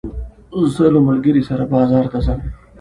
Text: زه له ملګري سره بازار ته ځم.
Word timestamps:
زه 0.73 0.85
له 0.93 0.99
ملګري 1.07 1.41
سره 1.49 1.63
بازار 1.73 2.05
ته 2.11 2.19
ځم. 2.25 2.39